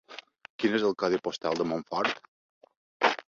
[0.63, 2.25] Quin és el codi postal de Montfort?